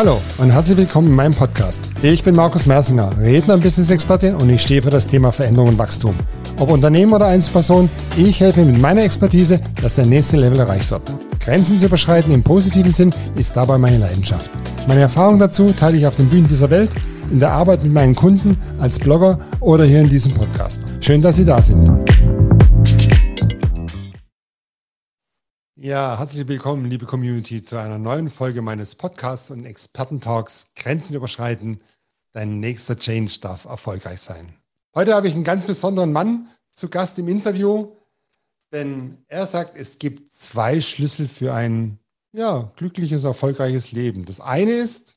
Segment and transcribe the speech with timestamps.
[0.00, 1.90] Hallo und herzlich willkommen in meinem Podcast.
[2.00, 5.78] Ich bin Markus Mersinger, Redner und Business-Experte und ich stehe für das Thema Veränderung und
[5.78, 6.14] Wachstum.
[6.58, 11.02] Ob Unternehmen oder Einzelperson, ich helfe mit meiner Expertise, dass der nächste Level erreicht wird.
[11.38, 14.50] Grenzen zu überschreiten im positiven Sinn ist dabei meine Leidenschaft.
[14.88, 16.92] Meine Erfahrung dazu teile ich auf den Bühnen dieser Welt,
[17.30, 20.82] in der Arbeit mit meinen Kunden, als Blogger oder hier in diesem Podcast.
[21.00, 21.90] Schön, dass Sie da sind.
[25.82, 31.80] Ja, herzlich willkommen, liebe Community, zu einer neuen Folge meines Podcasts und Experten-Talks Grenzen überschreiten.
[32.34, 34.52] Dein nächster Change darf erfolgreich sein.
[34.94, 37.96] Heute habe ich einen ganz besonderen Mann zu Gast im Interview,
[38.74, 41.98] denn er sagt, es gibt zwei Schlüssel für ein
[42.32, 44.26] ja, glückliches, erfolgreiches Leben.
[44.26, 45.16] Das eine ist,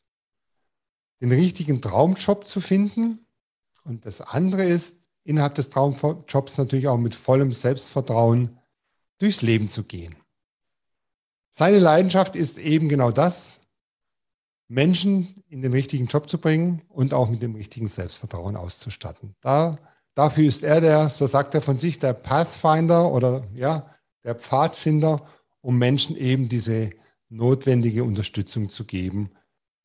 [1.20, 3.28] den richtigen Traumjob zu finden
[3.84, 8.58] und das andere ist, innerhalb des Traumjobs natürlich auch mit vollem Selbstvertrauen
[9.18, 10.16] durchs Leben zu gehen.
[11.56, 13.60] Seine Leidenschaft ist eben genau das,
[14.68, 19.36] Menschen in den richtigen Job zu bringen und auch mit dem richtigen Selbstvertrauen auszustatten.
[19.40, 19.78] Da,
[20.16, 23.88] dafür ist er der, so sagt er von sich, der Pathfinder oder ja,
[24.24, 25.28] der Pfadfinder,
[25.62, 26.90] um Menschen eben diese
[27.30, 29.30] notwendige Unterstützung zu geben,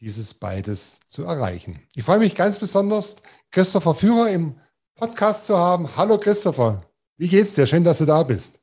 [0.01, 1.81] dieses beides zu erreichen.
[1.95, 3.17] Ich freue mich ganz besonders,
[3.51, 4.59] Christopher Führer im
[4.95, 5.87] Podcast zu haben.
[5.99, 6.83] Hallo Christopher,
[7.19, 7.67] wie geht's dir?
[7.67, 8.59] Schön, dass du da bist.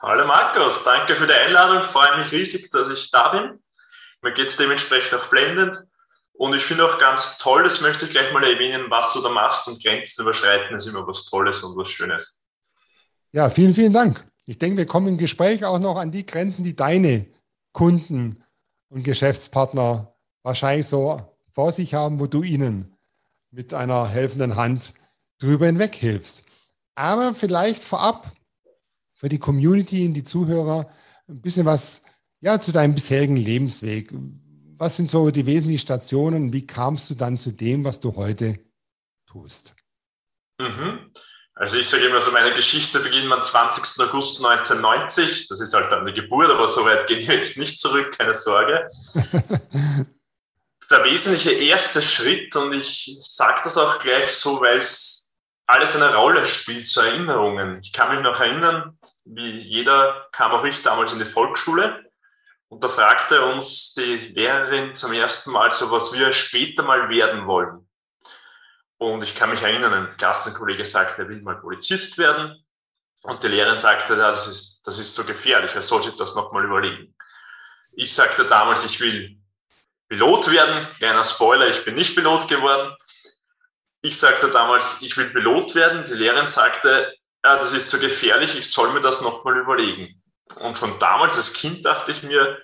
[0.00, 1.82] Hallo Markus, danke für die Einladung.
[1.82, 3.58] Freue mich riesig, dass ich da bin.
[4.22, 5.76] Mir geht es dementsprechend auch blendend.
[6.34, 9.28] Und ich finde auch ganz toll, das möchte ich gleich mal erwähnen, was du da
[9.28, 12.46] machst und Grenzen überschreiten ist immer was Tolles und was Schönes.
[13.32, 14.24] Ja, vielen, vielen Dank.
[14.46, 17.26] Ich denke, wir kommen im Gespräch auch noch an die Grenzen, die deine
[17.72, 18.44] Kunden
[18.90, 22.96] und Geschäftspartner wahrscheinlich so vor sich haben, wo du ihnen
[23.50, 24.94] mit einer helfenden Hand
[25.40, 26.44] drüber hinweg hilfst.
[26.94, 28.30] Aber vielleicht vorab,
[29.18, 30.88] für die Community, die Zuhörer,
[31.28, 32.02] ein bisschen was
[32.40, 34.10] ja, zu deinem bisherigen Lebensweg.
[34.76, 36.52] Was sind so die wesentlichen Stationen?
[36.52, 38.60] Wie kamst du dann zu dem, was du heute
[39.26, 39.74] tust?
[40.60, 41.10] Mhm.
[41.54, 44.00] Also ich sage immer so, meine Geschichte beginnt am 20.
[44.04, 45.48] August 1990.
[45.48, 48.34] Das ist halt dann die Geburt, aber so weit gehen wir jetzt nicht zurück, keine
[48.34, 48.86] Sorge.
[50.90, 55.36] der wesentliche erste Schritt, und ich sage das auch gleich so, weil es
[55.66, 57.80] alles eine Rolle spielt, so Erinnerungen.
[57.82, 58.97] Ich kann mich noch erinnern,
[59.34, 62.04] wie jeder kam auch ich damals in die Volksschule.
[62.68, 67.46] Und da fragte uns die Lehrerin zum ersten Mal so, was wir später mal werden
[67.46, 67.88] wollen.
[68.98, 72.62] Und ich kann mich erinnern, ein Klassenkollege sagte, er will mal Polizist werden.
[73.22, 76.64] Und die Lehrerin sagte, ja, das ist, das ist so gefährlich, er sollte das nochmal
[76.64, 77.14] überlegen.
[77.92, 79.38] Ich sagte damals, ich will
[80.08, 80.86] Pilot werden.
[80.98, 82.94] Kleiner Spoiler, ich bin nicht Pilot geworden.
[84.02, 86.04] Ich sagte damals, ich will Pilot werden.
[86.04, 87.12] Die Lehrerin sagte,
[87.44, 90.22] ja, das ist so gefährlich, ich soll mir das nochmal überlegen.
[90.56, 92.58] Und schon damals als Kind dachte ich mir,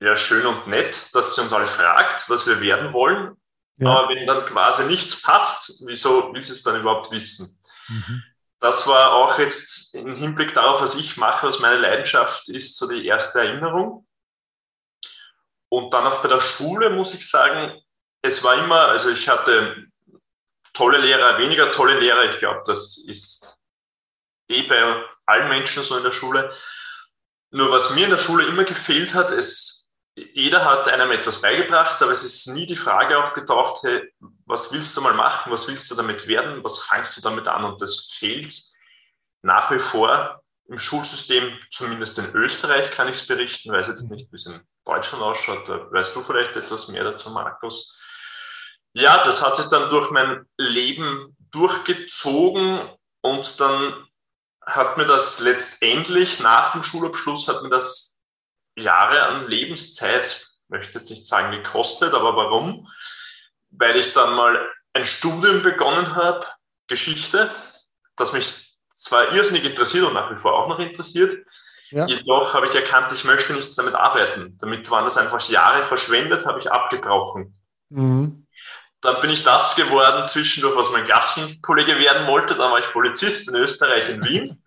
[0.00, 3.36] ja, schön und nett, dass sie uns alle fragt, was wir werden wollen.
[3.78, 3.90] Ja.
[3.90, 7.58] Aber wenn dann quasi nichts passt, wieso will sie es dann überhaupt wissen?
[7.88, 8.22] Mhm.
[8.58, 12.88] Das war auch jetzt im Hinblick darauf, was ich mache, was meine Leidenschaft ist, so
[12.88, 14.06] die erste Erinnerung.
[15.68, 17.80] Und dann auch bei der Schule muss ich sagen,
[18.22, 19.86] es war immer, also ich hatte
[20.72, 22.32] tolle Lehrer, weniger tolle Lehrer.
[22.32, 23.55] Ich glaube, das ist
[24.48, 26.52] eh bei allen Menschen so in der Schule.
[27.50, 32.00] Nur was mir in der Schule immer gefehlt hat, ist, jeder hat einem etwas beigebracht,
[32.02, 34.12] aber es ist nie die Frage aufgetaucht, hey,
[34.46, 37.64] was willst du mal machen, was willst du damit werden, was fangst du damit an?
[37.64, 38.54] Und das fehlt
[39.42, 44.32] nach wie vor im Schulsystem, zumindest in Österreich kann ich es berichten, weiß jetzt nicht,
[44.32, 47.96] wie es in Deutschland ausschaut, da weißt du vielleicht etwas mehr dazu, Markus.
[48.94, 52.88] Ja, das hat sich dann durch mein Leben durchgezogen
[53.20, 54.08] und dann
[54.66, 58.20] hat mir das letztendlich nach dem Schulabschluss, hat mir das
[58.76, 62.88] Jahre an Lebenszeit, möchte jetzt nicht sagen gekostet, aber warum?
[63.70, 66.46] Weil ich dann mal ein Studium begonnen habe,
[66.88, 67.50] Geschichte,
[68.16, 71.44] das mich zwar irrsinnig interessiert und nach wie vor auch noch interessiert,
[71.90, 72.06] ja.
[72.06, 74.56] jedoch habe ich erkannt, ich möchte nichts damit arbeiten.
[74.58, 77.56] Damit waren das einfach Jahre verschwendet, habe ich abgebrochen.
[77.90, 78.46] Mhm.
[79.00, 82.54] Dann bin ich das geworden zwischendurch, was mein Klassenkollege werden wollte.
[82.54, 84.62] Dann war ich Polizist in Österreich, in Wien.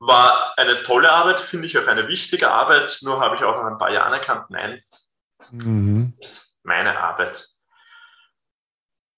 [0.00, 2.98] War eine tolle Arbeit, finde ich auch eine wichtige Arbeit.
[3.02, 4.82] Nur habe ich auch nach ein paar Jahren erkannt, nein,
[5.50, 6.16] mhm.
[6.62, 7.48] meine Arbeit.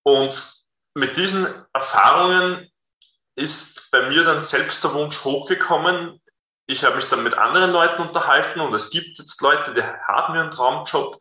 [0.02, 0.52] Und
[0.94, 2.70] mit diesen Erfahrungen
[3.36, 6.20] ist bei mir dann selbst der Wunsch hochgekommen.
[6.66, 10.34] Ich habe mich dann mit anderen Leuten unterhalten und es gibt jetzt Leute, die haben
[10.34, 11.20] ihren Traumjob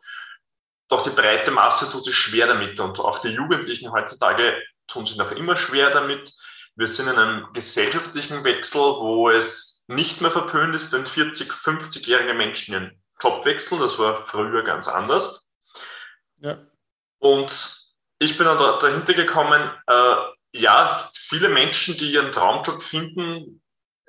[0.90, 5.16] doch die breite Masse tut sich schwer damit und auch die Jugendlichen heutzutage tun sich
[5.16, 6.34] noch immer schwer damit.
[6.76, 12.34] Wir sind in einem gesellschaftlichen Wechsel, wo es nicht mehr verpönt ist, wenn 40, 50-jährige
[12.34, 13.80] Menschen ihren Job wechseln.
[13.80, 15.48] Das war früher ganz anders.
[16.38, 16.58] Ja.
[17.18, 17.76] Und
[18.18, 20.14] ich bin dann dahinter gekommen, äh,
[20.52, 23.60] ja, viele Menschen, die ihren Traumjob finden,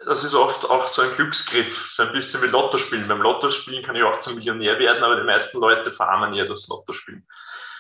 [0.06, 3.08] das ist oft auch so ein Glücksgriff, so ein bisschen wie Lotto spielen.
[3.08, 6.46] Beim Lotto spielen kann ich auch zum Millionär werden, aber die meisten Leute verarmen eher
[6.46, 7.28] durchs Lotto spielen.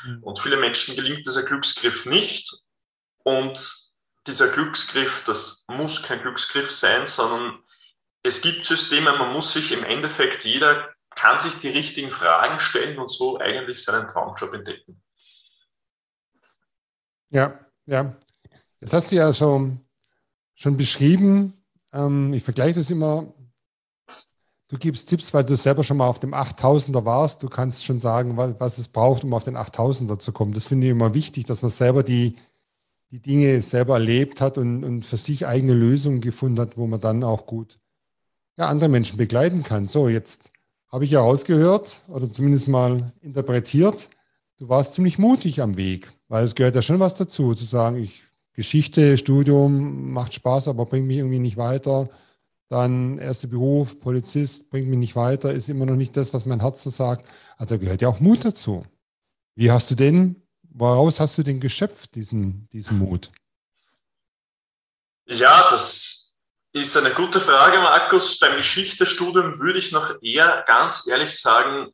[0.05, 0.23] Mhm.
[0.23, 2.51] Und viele Menschen gelingt dieser Glücksgriff nicht.
[3.23, 3.80] Und
[4.27, 7.59] dieser Glücksgriff, das muss kein Glücksgriff sein, sondern
[8.23, 12.99] es gibt Systeme, man muss sich im Endeffekt, jeder kann sich die richtigen Fragen stellen
[12.99, 15.01] und so eigentlich seinen Traumjob entdecken.
[17.29, 18.15] Ja, ja.
[18.79, 19.71] Jetzt hast du ja so
[20.55, 21.61] schon beschrieben,
[21.93, 23.33] ähm, ich vergleiche das immer,
[24.67, 27.43] du gibst Tipps, weil du selber schon mal auf dem 8000er warst.
[27.43, 30.53] Du kannst schon sagen, was, was es braucht, um auf den 8000er zu kommen.
[30.53, 32.37] Das finde ich immer wichtig, dass man selber die,
[33.11, 37.01] die Dinge selber erlebt hat und, und für sich eigene Lösungen gefunden hat, wo man
[37.01, 37.79] dann auch gut
[38.57, 39.87] ja, andere Menschen begleiten kann.
[39.87, 40.51] So, jetzt
[40.87, 44.09] habe ich ja rausgehört oder zumindest mal interpretiert,
[44.57, 47.97] du warst ziemlich mutig am Weg, weil es gehört ja schon was dazu, zu sagen,
[47.97, 48.23] ich
[48.53, 52.09] Geschichte, Studium macht Spaß, aber bringt mich irgendwie nicht weiter.
[52.67, 56.59] Dann erster Beruf, Polizist, bringt mich nicht weiter, ist immer noch nicht das, was mein
[56.59, 57.27] Herz so sagt.
[57.57, 58.85] Also da gehört ja auch Mut dazu.
[59.55, 60.35] Wie hast du denn,
[60.73, 63.31] woraus hast du denn geschöpft, diesen, diesen Mut?
[65.25, 66.37] Ja, das
[66.73, 68.39] ist eine gute Frage, Markus.
[68.39, 71.93] Beim Geschichtestudium würde ich noch eher ganz ehrlich sagen,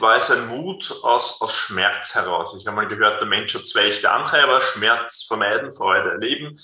[0.00, 2.54] war es ein Mut aus, aus Schmerz heraus.
[2.58, 6.58] Ich habe mal gehört, der Mensch hat zwei echte Antreiber, Schmerz vermeiden, Freude erleben.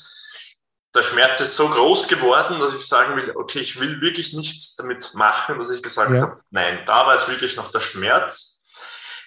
[0.95, 4.75] Der Schmerz ist so groß geworden, dass ich sagen will, okay, ich will wirklich nichts
[4.77, 6.23] damit machen, dass ich gesagt ja.
[6.23, 8.65] habe, nein, da war es wirklich noch der Schmerz.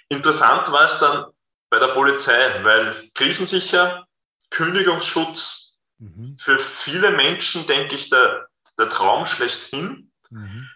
[0.10, 1.26] Interessant war es dann
[1.70, 4.08] bei der Polizei, weil krisensicher,
[4.50, 6.38] Kündigungsschutz, mhm.
[6.40, 8.48] für viele Menschen, denke ich, der,
[8.78, 10.12] der Traum schlechthin.
[10.30, 10.70] Mhm.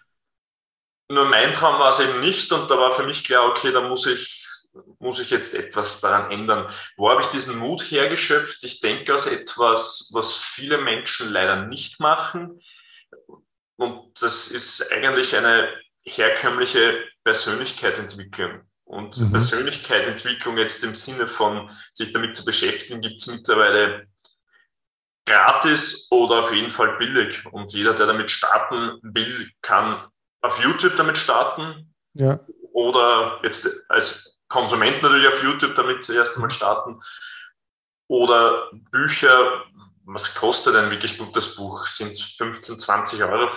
[1.09, 3.81] Nur mein Traum war es eben nicht und da war für mich klar, okay, da
[3.81, 4.47] muss ich,
[4.99, 6.73] muss ich jetzt etwas daran ändern.
[6.95, 8.63] Wo habe ich diesen Mut hergeschöpft?
[8.63, 12.61] Ich denke aus etwas, was viele Menschen leider nicht machen.
[13.75, 15.73] Und das ist eigentlich eine
[16.03, 18.61] herkömmliche Persönlichkeitsentwicklung.
[18.91, 19.31] Und mhm.
[19.31, 24.07] Persönlichkeitsentwicklung jetzt im Sinne von sich damit zu beschäftigen, gibt es mittlerweile
[25.25, 27.45] gratis oder auf jeden Fall billig.
[27.53, 30.05] Und jeder, der damit starten will, kann
[30.41, 31.95] auf YouTube damit starten.
[32.15, 32.41] Ja.
[32.73, 36.99] Oder jetzt als Konsument natürlich auf YouTube damit zuerst einmal starten.
[38.07, 39.63] Oder Bücher,
[40.03, 41.87] was kostet ein wirklich gutes Buch?
[41.87, 43.49] Sind es 15, 20 Euro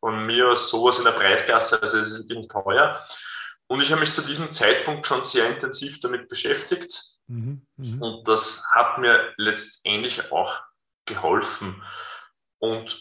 [0.00, 1.80] von mir aus sowas in der Preisklasse?
[1.80, 3.02] Also es ist wirklich teuer.
[3.72, 7.04] Und ich habe mich zu diesem Zeitpunkt schon sehr intensiv damit beschäftigt.
[7.26, 8.06] Mhm, mh.
[8.06, 10.60] Und das hat mir letztendlich auch
[11.06, 11.82] geholfen.
[12.58, 13.00] Und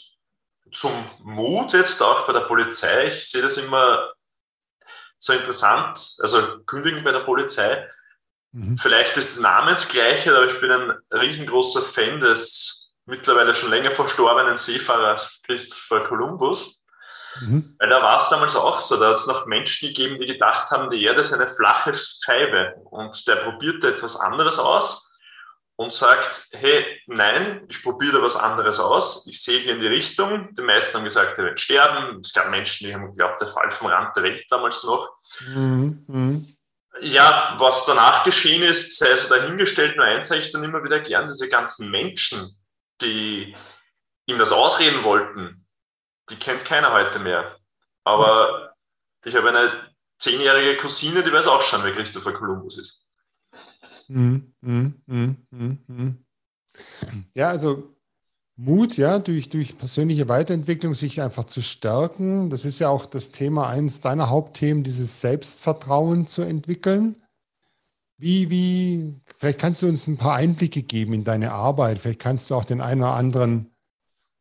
[0.71, 3.07] zum Mut jetzt auch bei der Polizei.
[3.07, 4.13] Ich sehe das immer
[5.17, 6.15] so interessant.
[6.19, 7.89] Also kündigen bei der Polizei.
[8.53, 8.77] Mhm.
[8.77, 14.55] Vielleicht ist das Namensgleiche, aber ich bin ein riesengroßer Fan des mittlerweile schon länger verstorbenen
[14.55, 16.80] Seefahrers Christopher Columbus.
[17.39, 17.75] Mhm.
[17.79, 20.69] Weil da war es damals auch so, da hat es noch Menschen gegeben, die gedacht
[20.71, 25.11] haben, die Erde ist eine flache Scheibe und der probierte etwas anderes aus
[25.81, 30.53] und sagt, hey, nein, ich probiere da was anderes aus, ich segle in die Richtung.
[30.55, 32.21] Die meisten haben gesagt, er wird sterben.
[32.23, 35.09] Es gab Menschen, die haben geglaubt, der Fall vom Rand der Welt damals noch.
[35.47, 36.03] Mhm.
[36.07, 36.57] Mhm.
[36.99, 40.99] Ja, was danach geschehen ist, sei so dahingestellt, nur eins sage ich dann immer wieder
[40.99, 42.47] gern, diese ganzen Menschen,
[43.01, 43.55] die
[44.27, 45.60] ihm das ausreden wollten,
[46.31, 47.55] die kennt keiner heute mehr.
[48.03, 48.73] Aber
[49.23, 49.71] ich habe eine
[50.17, 53.05] zehnjährige Cousine, die weiß auch schon, wer Christopher Columbus ist.
[54.07, 56.17] Mm, mm, mm,
[57.33, 57.95] ja, also
[58.55, 62.49] Mut, ja, durch, durch persönliche Weiterentwicklung sich einfach zu stärken.
[62.49, 67.17] Das ist ja auch das Thema, eines deiner Hauptthemen, dieses Selbstvertrauen zu entwickeln.
[68.17, 71.97] Wie, wie, vielleicht kannst du uns ein paar Einblicke geben in deine Arbeit.
[71.97, 73.71] Vielleicht kannst du auch den einen oder anderen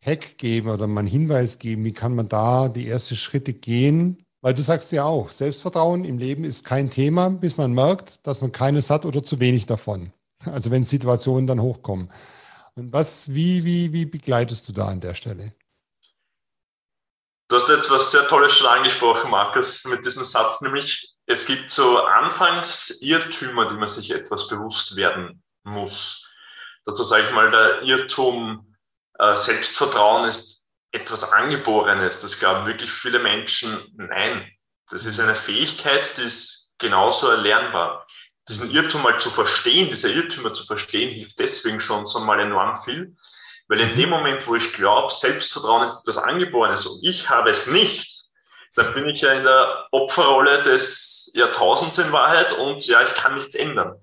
[0.05, 1.85] Hack geben oder mal einen Hinweis geben.
[1.85, 6.19] Wie kann man da die ersten Schritte gehen, weil du sagst ja auch, Selbstvertrauen im
[6.19, 10.13] Leben ist kein Thema, bis man merkt, dass man keines hat oder zu wenig davon.
[10.47, 12.11] Also wenn Situationen dann hochkommen.
[12.75, 15.53] Und was, wie, wie, wie begleitest du da an der Stelle?
[17.49, 21.69] Du hast jetzt was sehr Tolles schon angesprochen, Markus, mit diesem Satz, nämlich es gibt
[21.71, 26.29] so Anfangsirrtümer, die man sich etwas bewusst werden muss.
[26.87, 28.70] Dazu sage ich mal, der Irrtum
[29.21, 32.23] äh, Selbstvertrauen ist etwas Angeborenes.
[32.23, 33.79] Das glauben wirklich viele Menschen.
[33.97, 34.51] Nein,
[34.91, 38.07] das ist eine Fähigkeit, die ist genauso erlernbar.
[38.49, 42.77] Diesen Irrtum mal zu verstehen, diese Irrtümer zu verstehen, hilft deswegen schon so mal enorm
[42.77, 43.15] viel.
[43.69, 47.69] Weil in dem Moment, wo ich glaube, Selbstvertrauen ist etwas Angeborenes und ich habe es
[47.69, 48.25] nicht,
[48.75, 53.35] dann bin ich ja in der Opferrolle des Jahrtausends in Wahrheit und ja, ich kann
[53.35, 53.95] nichts ändern.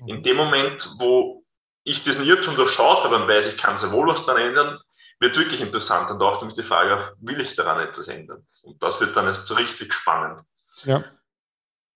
[0.00, 0.08] Mhm.
[0.08, 1.43] In dem Moment, wo
[1.84, 4.80] ich diesen Irrtum durchschaut habe und weiß, ich kann sehr wohl was daran ändern,
[5.20, 6.10] wird es wirklich interessant.
[6.10, 8.46] Und auch damit die Frage auf, will ich daran etwas ändern?
[8.62, 10.40] Und das wird dann erst so richtig spannend.
[10.84, 11.04] Ja.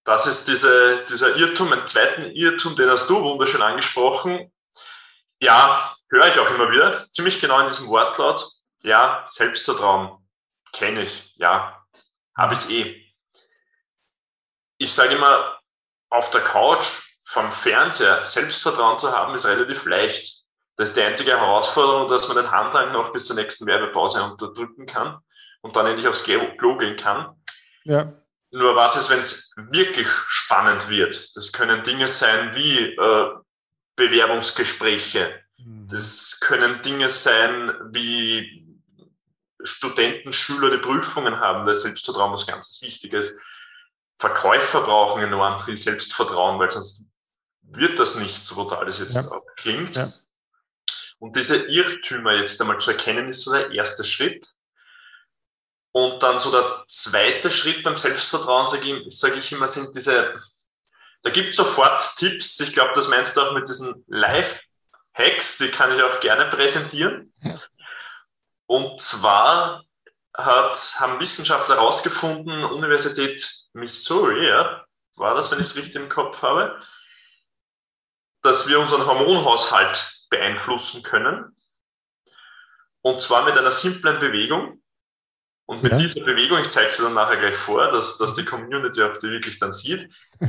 [0.04, 4.52] Das ist diese, dieser Irrtum, ein zweiten Irrtum, den hast du wunderschön angesprochen.
[5.40, 8.47] Ja, höre ich auch immer wieder, ziemlich genau in diesem Wortlaut.
[8.83, 10.26] Ja, Selbstvertrauen
[10.73, 11.85] kenne ich, ja,
[12.37, 13.04] habe ich eh.
[14.78, 15.61] Ich sage immer,
[16.09, 20.44] auf der Couch vom Fernseher Selbstvertrauen zu haben, ist relativ leicht.
[20.76, 24.87] Das ist die einzige Herausforderung, dass man den Handhang noch bis zur nächsten Werbepause unterdrücken
[24.87, 25.18] kann
[25.61, 27.37] und dann endlich aufs Klo gehen kann.
[27.85, 28.14] Ja.
[28.50, 31.37] Nur was ist, wenn es wirklich spannend wird?
[31.37, 33.30] Das können Dinge sein wie äh,
[33.94, 35.38] Bewerbungsgespräche.
[35.58, 35.87] Mhm.
[35.87, 38.66] Das können Dinge sein wie
[39.62, 41.66] Studenten, Schüler, die Prüfungen haben.
[41.66, 43.38] Da Selbstvertrauen was ganz Wichtiges.
[44.16, 47.04] Verkäufer brauchen enorm viel Selbstvertrauen, weil sonst
[47.71, 49.41] wird das nicht, so brutal das jetzt ja.
[49.57, 49.97] klingt.
[49.97, 50.13] Ja.
[51.19, 54.53] Und diese Irrtümer jetzt einmal zu erkennen, ist so der erste Schritt.
[55.93, 60.37] Und dann so der zweite Schritt beim Selbstvertrauen, sage ich, sag ich immer, sind diese,
[61.23, 62.61] da gibt es sofort Tipps.
[62.61, 67.33] Ich glaube, das meinst du auch mit diesen Live-Hacks, die kann ich auch gerne präsentieren.
[67.43, 67.59] Ja.
[68.67, 69.83] Und zwar
[70.37, 74.85] hat, haben Wissenschaftler herausgefunden, Universität Missouri, ja,
[75.17, 76.81] war das, wenn ich es richtig im Kopf habe,
[78.49, 81.55] dass wir unseren Hormonhaushalt beeinflussen können.
[83.02, 84.83] Und zwar mit einer simplen Bewegung.
[85.67, 85.99] Und mit ja.
[85.99, 89.31] dieser Bewegung, ich zeige sie dann nachher gleich vor, dass, dass die Community auch die
[89.31, 90.11] wirklich dann sieht,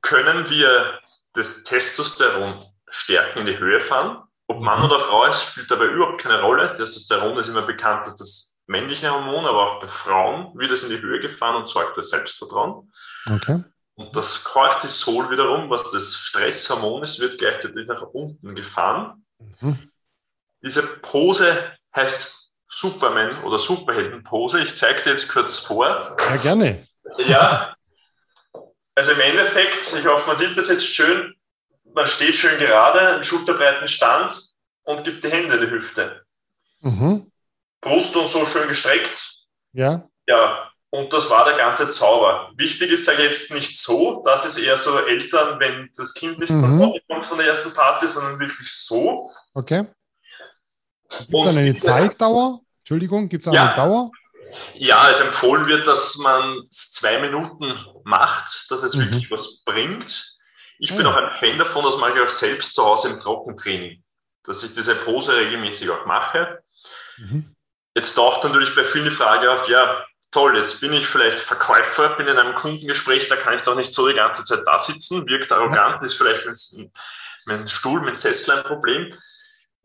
[0.00, 1.00] können wir
[1.32, 4.22] das Testosteron stärken in die Höhe fahren.
[4.46, 4.84] Ob Mann mhm.
[4.84, 6.76] oder Frau ist, spielt dabei überhaupt keine Rolle.
[6.76, 10.90] Testosteron ist immer bekannt als das männliche Hormon, aber auch bei Frauen wird es in
[10.90, 12.92] die Höhe gefahren und sorgt für Selbstvertrauen.
[13.28, 13.64] Okay.
[13.96, 19.24] Und das Cortisol wiederum, was das Stresshormon ist, wird gleichzeitig nach unten gefahren.
[19.60, 19.90] Mhm.
[20.62, 24.62] Diese Pose heißt Superman oder Superheldenpose.
[24.62, 26.16] Ich zeige dir jetzt kurz vor.
[26.18, 26.88] Ja, gerne.
[27.18, 27.76] Ja.
[28.96, 31.34] Also im Endeffekt, ich hoffe, man sieht das jetzt schön.
[31.92, 34.40] Man steht schön gerade, einen schulterbreiten Stand
[34.82, 36.24] und gibt die Hände in die Hüfte.
[36.80, 37.30] Mhm.
[37.80, 39.46] Brust und so schön gestreckt.
[39.72, 40.08] Ja.
[40.26, 42.52] Ja, und das war der ganze Zauber.
[42.54, 46.50] Wichtig ist ja jetzt nicht so, dass es eher so Eltern, wenn das Kind nicht
[46.50, 46.88] mhm.
[47.08, 49.28] kommt von der ersten Party, sondern wirklich so.
[49.54, 49.86] Okay.
[51.18, 52.60] Gibt es eine Zeitdauer?
[52.78, 54.12] Entschuldigung, gibt es eine ja, Dauer?
[54.74, 57.74] Ja, also empfohlen wird, dass man es zwei Minuten
[58.04, 59.00] macht, dass es mhm.
[59.00, 60.36] wirklich was bringt.
[60.78, 60.96] Ich ja.
[60.96, 64.00] bin auch ein Fan davon, das mache ich auch selbst zu Hause im Trockentraining,
[64.44, 66.62] dass ich diese Pose regelmäßig auch mache.
[67.18, 67.52] Mhm.
[67.96, 72.16] Jetzt taucht natürlich bei vielen die Frage auf, ja, toll, jetzt bin ich vielleicht Verkäufer,
[72.16, 75.28] bin in einem Kundengespräch, da kann ich doch nicht so die ganze Zeit da sitzen,
[75.28, 76.90] wirkt arrogant, ist vielleicht mit,
[77.46, 79.16] mit Stuhl, mit Sessel ein Problem.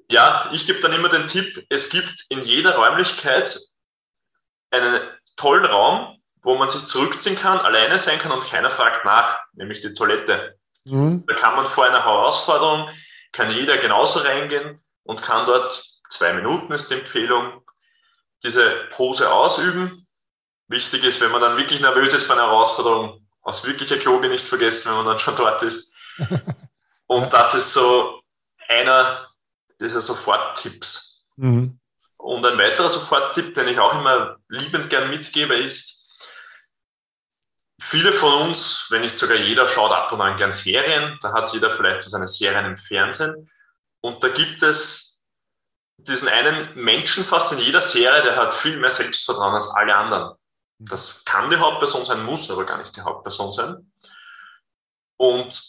[0.10, 3.60] Ja, ich gebe dann immer den Tipp, es gibt in jeder Räumlichkeit
[4.72, 5.02] einen
[5.36, 9.82] tollen Raum, wo man sich zurückziehen kann, alleine sein kann und keiner fragt nach, nämlich
[9.82, 10.58] die Toilette.
[10.84, 11.26] Mhm.
[11.28, 12.90] Da kann man vor einer Herausforderung,
[13.34, 17.62] kann jeder genauso reingehen und kann dort zwei Minuten ist die Empfehlung,
[18.42, 20.08] diese Pose ausüben
[20.70, 24.48] wichtig ist, wenn man dann wirklich nervös ist bei einer Herausforderung, aus wirklicher Kloge nicht
[24.48, 25.96] vergessen, wenn man dann schon dort ist.
[27.08, 28.22] Und das ist so
[28.68, 29.28] einer
[29.80, 31.26] dieser Soforttipps.
[31.38, 31.80] Mhm.
[32.18, 36.08] Und ein weiterer Soforttipp, den ich auch immer liebend gern mitgebe, ist,
[37.82, 41.18] viele von uns, wenn nicht sogar jeder, schaut ab und an gern Serien.
[41.22, 43.50] Da hat jeder vielleicht so seine Serien im Fernsehen.
[44.02, 45.24] Und da gibt es
[45.98, 50.38] diesen einen Menschen fast in jeder Serie, der hat viel mehr Selbstvertrauen als alle anderen.
[50.80, 53.92] Das kann die Hauptperson sein, muss aber gar nicht die Hauptperson sein.
[55.18, 55.62] Und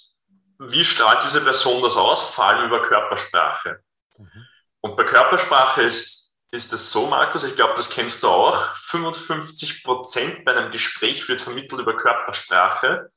[0.58, 2.22] wie strahlt diese Person das aus?
[2.22, 3.82] Vor allem über Körpersprache.
[4.16, 4.46] Mhm.
[4.82, 9.82] Und bei Körpersprache ist, ist es so, Markus, ich glaube, das kennst du auch, 55
[9.82, 13.10] Prozent bei einem Gespräch wird vermittelt über Körpersprache.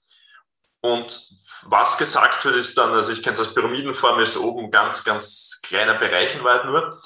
[0.82, 1.30] Und
[1.64, 5.62] was gesagt wird, ist dann, also ich kenne es als Pyramidenform, ist oben ganz, ganz
[5.64, 7.02] kleiner Bereich in Wahrheit nur.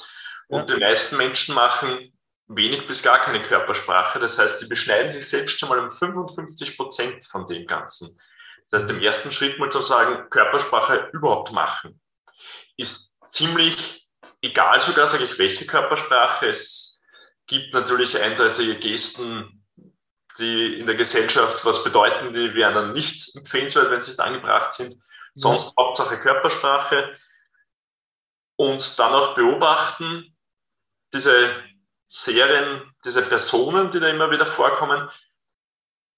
[0.48, 0.76] Und ja.
[0.76, 2.17] die meisten Menschen machen
[2.48, 4.20] wenig bis gar keine Körpersprache.
[4.20, 8.20] Das heißt, die beschneiden sich selbst schon mal um 55 Prozent von dem Ganzen.
[8.70, 12.02] Das heißt, im ersten Schritt mal zu sagen, Körpersprache überhaupt machen,
[12.78, 14.08] ist ziemlich
[14.42, 16.50] egal sogar, sage ich, welche Körpersprache.
[16.50, 17.02] Es
[17.48, 19.66] gibt natürlich eindeutige Gesten,
[20.38, 24.74] die in der Gesellschaft was bedeuten, die wären dann nicht empfehlenswert, wenn sie nicht angebracht
[24.74, 24.96] sind.
[25.34, 25.84] Sonst ja.
[25.84, 27.16] Hauptsache Körpersprache.
[28.56, 30.36] Und dann auch beobachten,
[31.14, 31.54] diese
[32.08, 35.10] Serien, diese Personen, die da immer wieder vorkommen,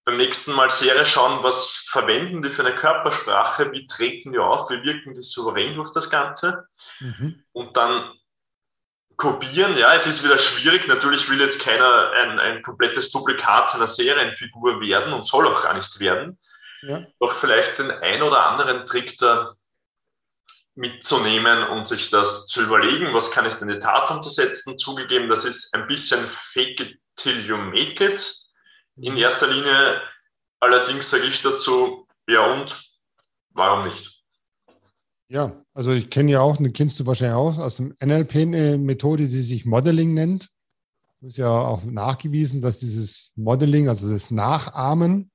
[0.06, 4.70] beim nächsten Mal Serie schauen, was verwenden die für eine Körpersprache, wie treten die auf,
[4.70, 6.68] wie wirken die souverän durch das Ganze.
[7.00, 7.44] Mhm.
[7.52, 8.14] Und dann
[9.18, 10.88] kopieren, ja, es ist wieder schwierig.
[10.88, 15.74] Natürlich will jetzt keiner ein, ein komplettes Duplikat einer Serienfigur werden und soll auch gar
[15.74, 16.40] nicht werden.
[16.82, 17.06] Ja.
[17.20, 19.54] Doch vielleicht den ein oder anderen Trick da
[20.80, 24.78] mitzunehmen und sich das zu überlegen, was kann ich denn in die Tat umzusetzen.
[24.78, 28.34] Zugegeben, das ist ein bisschen fake it till you make it.
[28.96, 30.02] In erster Linie
[30.62, 32.82] allerdings sage ich dazu, ja und,
[33.50, 34.10] warum nicht?
[35.28, 38.78] Ja, also ich kenne ja auch, den kennst du wahrscheinlich auch aus dem NLP eine
[38.78, 40.50] Methode, die sich Modeling nennt.
[41.22, 45.30] Es ist ja auch nachgewiesen, dass dieses Modeling, also das Nachahmen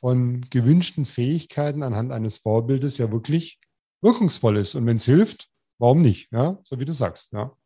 [0.00, 3.60] von gewünschten Fähigkeiten anhand eines Vorbildes ja wirklich
[4.04, 4.74] wirkungsvoll ist.
[4.74, 6.30] Und wenn es hilft, warum nicht?
[6.30, 7.32] Ja, so wie du sagst.
[7.32, 7.56] Ja.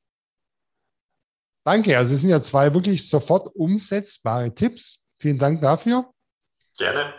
[1.64, 1.98] Danke.
[1.98, 5.00] Also es sind ja zwei wirklich sofort umsetzbare Tipps.
[5.18, 6.10] Vielen Dank dafür.
[6.78, 7.12] Gerne.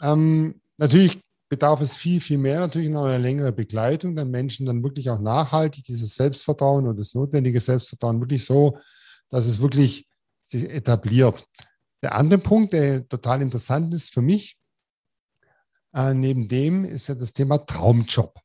[0.00, 4.82] Ähm, natürlich bedarf es viel, viel mehr natürlich noch eine längere Begleitung, dann Menschen dann
[4.82, 8.78] wirklich auch nachhaltig dieses Selbstvertrauen und das notwendige Selbstvertrauen wirklich so,
[9.28, 10.08] dass es wirklich
[10.42, 11.46] sich etabliert.
[12.02, 14.56] Der andere Punkt, der total interessant ist für mich,
[15.94, 18.40] äh, neben dem ist ja das Thema Traumjob.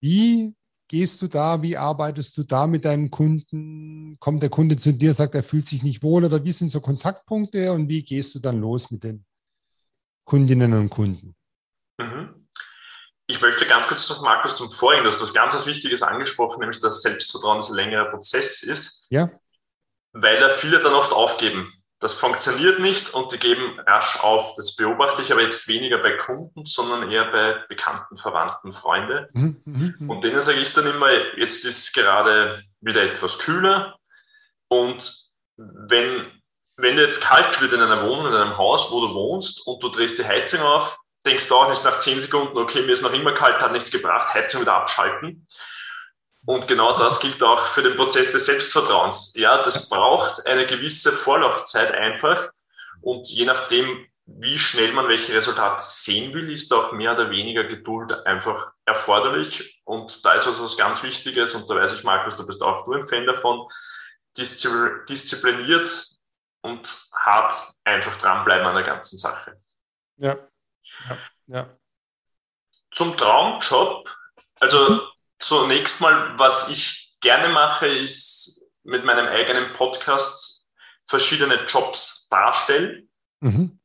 [0.00, 0.54] Wie
[0.88, 1.62] gehst du da?
[1.62, 4.16] Wie arbeitest du da mit deinem Kunden?
[4.18, 6.80] Kommt der Kunde zu dir, sagt, er fühlt sich nicht wohl oder wie sind so
[6.80, 9.24] Kontaktpunkte und wie gehst du dann los mit den
[10.24, 11.36] Kundinnen und Kunden?
[11.98, 12.48] Mhm.
[13.26, 16.58] Ich möchte ganz kurz noch, Markus, zum Vorigen, du hast was ganz was Wichtiges angesprochen,
[16.58, 19.06] nämlich dass Selbstvertrauen ein längerer Prozess ist.
[19.10, 19.30] Ja.
[20.12, 21.72] Weil da viele dann oft aufgeben.
[22.00, 24.54] Das funktioniert nicht und die geben rasch auf.
[24.54, 29.28] Das beobachte ich aber jetzt weniger bei Kunden, sondern eher bei Bekannten, Verwandten, Freunde.
[29.32, 30.12] Mhm, mh, mh.
[30.12, 33.98] Und denen sage ich dann immer, jetzt ist gerade wieder etwas kühler
[34.68, 36.26] und wenn,
[36.76, 39.82] wenn dir jetzt kalt wird in einer Wohnung, in einem Haus, wo du wohnst und
[39.82, 43.02] du drehst die Heizung auf, denkst du auch nicht nach zehn Sekunden, okay, mir ist
[43.02, 45.46] noch immer kalt, hat nichts gebracht, Heizung wieder abschalten.
[46.46, 49.34] Und genau das gilt auch für den Prozess des Selbstvertrauens.
[49.36, 52.50] Ja, das braucht eine gewisse Vorlaufzeit einfach.
[53.02, 57.64] Und je nachdem, wie schnell man welche Resultate sehen will, ist auch mehr oder weniger
[57.64, 59.80] Geduld einfach erforderlich.
[59.84, 61.54] Und da ist was, was ganz Wichtiges.
[61.54, 63.68] Und da weiß ich, Markus, da bist auch du ein Fan davon.
[64.36, 66.06] Diszipliniert
[66.62, 69.56] und hart einfach dranbleiben an der ganzen Sache.
[70.16, 70.36] Ja.
[71.08, 71.18] ja.
[71.46, 71.76] ja.
[72.92, 74.08] Zum Traumjob.
[74.60, 80.68] Also Zunächst mal, was ich gerne mache, ist mit meinem eigenen Podcast
[81.06, 83.08] verschiedene Jobs darstellen.
[83.40, 83.80] Mhm.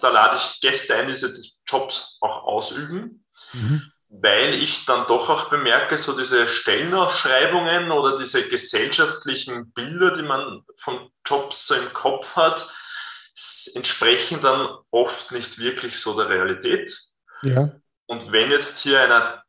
[0.00, 1.32] Da lade ich Gäste ein, die diese
[1.66, 3.92] Jobs auch ausüben, mhm.
[4.08, 10.64] weil ich dann doch auch bemerke, so diese Stellenausschreibungen oder diese gesellschaftlichen Bilder, die man
[10.76, 12.68] von Jobs so im Kopf hat,
[13.74, 16.96] entsprechen dann oft nicht wirklich so der Realität.
[17.42, 17.72] Ja.
[18.06, 19.43] Und wenn jetzt hier einer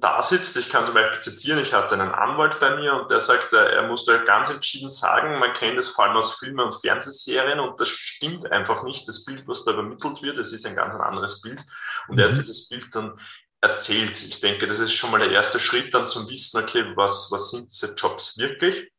[0.00, 3.20] da sitzt, ich kann zum Beispiel zitieren, ich hatte einen Anwalt bei mir und der
[3.20, 7.60] sagte, er musste ganz entschieden sagen, man kennt es vor allem aus Filmen und Fernsehserien
[7.60, 10.94] und das stimmt einfach nicht, das Bild, was da übermittelt wird, es ist ein ganz
[10.94, 11.62] anderes Bild
[12.08, 12.36] und er hat mhm.
[12.36, 13.18] dieses Bild dann
[13.60, 14.22] erzählt.
[14.22, 17.50] Ich denke, das ist schon mal der erste Schritt dann zum Wissen, okay, was, was
[17.50, 18.92] sind diese Jobs wirklich?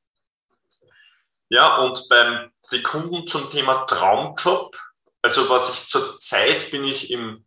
[1.50, 4.76] Ja, und beim die Kunden zum Thema Traumjob,
[5.22, 7.46] also was ich zurzeit bin ich im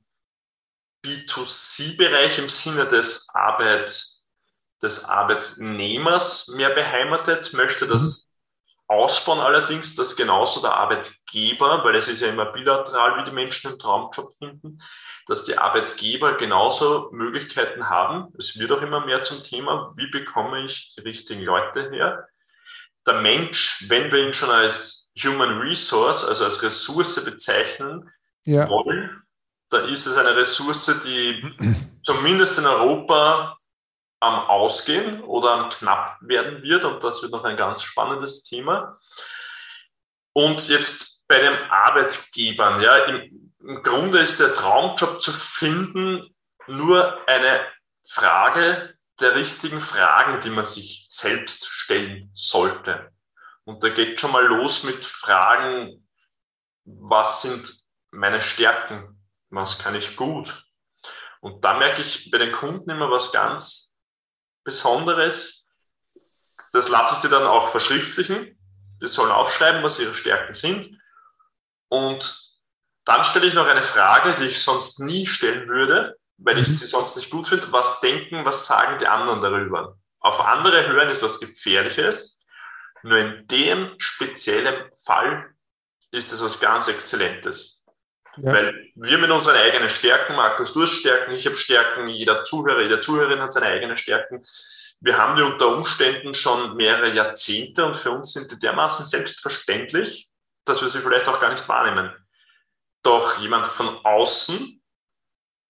[1.07, 4.05] B2C-Bereich im Sinne des, Arbeit,
[4.83, 8.95] des Arbeitnehmers mehr beheimatet, möchte das mhm.
[8.97, 13.69] ausbauen allerdings, dass genauso der Arbeitgeber, weil es ist ja immer bilateral, wie die Menschen
[13.69, 14.83] einen Traumjob finden,
[15.29, 18.33] dass die Arbeitgeber genauso Möglichkeiten haben.
[18.38, 22.29] Es wird auch immer mehr zum Thema, wie bekomme ich die richtigen Leute her.
[23.07, 28.11] Der Mensch, wenn wir ihn schon als Human Resource, also als Ressource bezeichnen
[28.45, 28.69] ja.
[28.69, 29.26] wollen,
[29.77, 31.55] da ist es eine Ressource, die
[32.03, 33.59] zumindest in Europa
[34.21, 36.85] am Ausgehen oder am knapp werden wird.
[36.85, 38.99] Und das wird noch ein ganz spannendes Thema.
[40.33, 46.35] Und jetzt bei den Arbeitgebern, ja, im, im Grunde ist der Traumjob zu finden
[46.67, 47.61] nur eine
[48.09, 53.11] Frage der richtigen Fragen, die man sich selbst stellen sollte.
[53.65, 56.07] Und da geht schon mal los mit Fragen,
[56.85, 57.75] was sind
[58.11, 59.17] meine Stärken?
[59.51, 60.65] Was kann ich gut.
[61.41, 64.01] Und da merke ich bei den Kunden immer was ganz
[64.65, 65.71] Besonderes.
[66.73, 68.59] Das lasse ich dir dann auch verschriftlichen.
[69.01, 70.99] Die sollen aufschreiben, was ihre Stärken sind.
[71.89, 72.47] Und
[73.05, 76.73] dann stelle ich noch eine Frage, die ich sonst nie stellen würde, weil ich mhm.
[76.73, 77.71] sie sonst nicht gut finde.
[77.73, 79.97] Was denken, was sagen die anderen darüber?
[80.19, 82.45] Auf andere hören ist was Gefährliches.
[83.03, 85.55] Nur in dem speziellen Fall
[86.11, 87.76] ist es was ganz Exzellentes.
[88.38, 88.53] Ja.
[88.53, 92.83] Weil wir mit unseren eigenen Stärken, Markus, du hast Stärken, ich habe Stärken, jeder Zuhörer,
[92.83, 94.44] jede Zuhörerin hat seine eigenen Stärken.
[95.01, 100.29] Wir haben die unter Umständen schon mehrere Jahrzehnte und für uns sind die dermaßen selbstverständlich,
[100.64, 102.12] dass wir sie vielleicht auch gar nicht wahrnehmen.
[103.03, 104.83] Doch jemand von außen,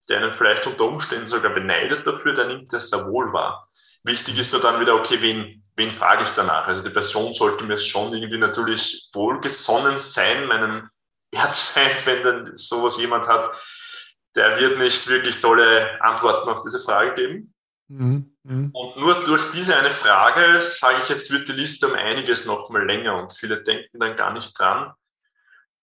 [0.08, 3.68] der einen vielleicht unter Umständen sogar beneidet dafür, der nimmt das sehr wohl wahr.
[4.04, 6.68] Wichtig ist nur dann wieder, okay, wen, wen frage ich danach?
[6.68, 10.88] Also die Person sollte mir schon irgendwie natürlich wohlgesonnen sein, meinen
[11.30, 13.50] Erzfeind, wenn dann sowas jemand hat,
[14.34, 17.54] der wird nicht wirklich tolle Antworten auf diese Frage geben.
[17.88, 18.36] Mhm.
[18.42, 18.70] Mhm.
[18.72, 22.68] Und nur durch diese eine Frage, sage ich jetzt, wird die Liste um einiges noch
[22.70, 24.92] mal länger und viele denken dann gar nicht dran.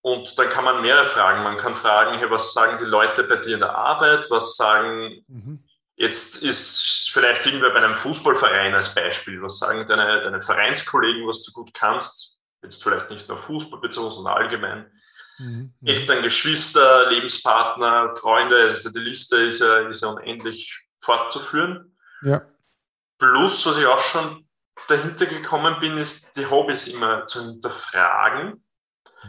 [0.02, 1.44] Und dann kann man mehrere Fragen.
[1.44, 4.30] Man kann fragen, hey, was sagen die Leute bei dir in der Arbeit?
[4.30, 5.64] Was sagen, mhm.
[5.96, 9.42] jetzt ist vielleicht irgendwer bei einem Fußballverein als Beispiel.
[9.42, 12.38] Was sagen deine, deine Vereinskollegen, was du gut kannst?
[12.62, 14.92] Jetzt vielleicht nicht nur Fußball bezogen, sondern allgemein.
[15.40, 15.74] Mhm.
[15.84, 18.70] Eltern, Geschwister, Lebenspartner, Freunde.
[18.70, 21.98] Also die Liste ist ja, ist ja unendlich fortzuführen.
[22.22, 22.42] Ja.
[23.18, 24.48] Plus, was ich auch schon
[24.88, 28.64] dahinter gekommen bin, ist die Hobbys immer zu hinterfragen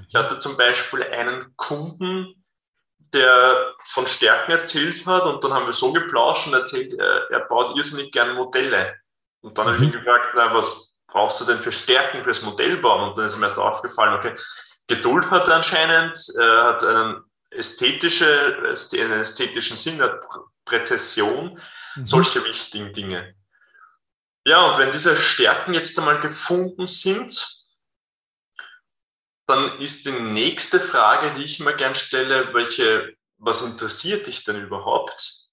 [0.08, 2.44] ich hatte zum Beispiel einen Kunden,
[3.12, 7.40] der von Stärken erzählt hat und dann haben wir so geplauscht und erzählt, er, er
[7.40, 8.96] baut irrsinnig gerne Modelle.
[9.40, 9.70] Und dann mhm.
[9.70, 10.04] habe ich ihn mhm.
[10.04, 13.10] gefragt, na, was brauchst du denn für Stärken fürs Modellbauen?
[13.10, 14.34] Und dann ist mir erst aufgefallen, okay,
[14.86, 20.20] Geduld hat anscheinend, er hat einen, ästhetische, einen ästhetischen Sinn, hat
[20.64, 21.60] Präzession,
[21.96, 22.04] mhm.
[22.04, 23.34] solche wichtigen Dinge.
[24.46, 27.62] Ja, und wenn diese Stärken jetzt einmal gefunden sind,
[29.46, 34.60] dann ist die nächste Frage, die ich immer gern stelle, welche, was interessiert dich denn
[34.60, 35.48] überhaupt?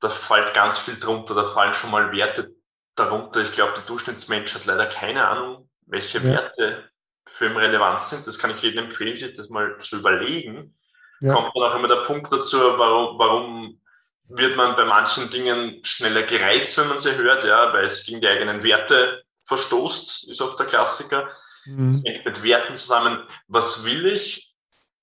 [0.00, 2.52] Da fällt ganz viel drunter, da fallen schon mal Werte
[2.96, 3.40] darunter.
[3.40, 6.24] Ich glaube, der Durchschnittsmensch hat leider keine Ahnung, welche ja.
[6.24, 6.91] Werte
[7.26, 8.26] für ihn relevant sind.
[8.26, 10.74] Das kann ich jedem empfehlen, sich das mal zu überlegen.
[11.20, 11.34] Ja.
[11.34, 13.80] Kommt dann auch immer der Punkt dazu, warum, warum
[14.28, 18.20] wird man bei manchen Dingen schneller gereizt, wenn man sie hört, ja, weil es gegen
[18.20, 21.30] die eigenen Werte verstoßt, ist auch der Klassiker.
[21.64, 21.92] Mhm.
[21.92, 23.26] Das hängt mit Werten zusammen.
[23.46, 24.52] Was will ich?